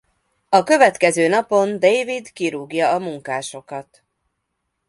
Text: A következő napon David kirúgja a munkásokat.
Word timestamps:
A 0.49 0.63
következő 0.63 1.27
napon 1.27 1.71
David 1.79 2.31
kirúgja 2.33 2.89
a 2.93 2.99
munkásokat. 2.99 4.03